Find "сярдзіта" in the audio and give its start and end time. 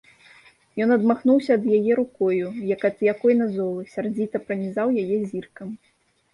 3.95-4.45